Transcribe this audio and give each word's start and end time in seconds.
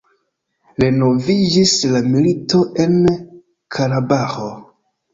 Renoviĝis 0.83 1.75
la 1.93 2.03
milito 2.15 2.65
en 2.87 2.99
Karabaĥo. 3.79 4.53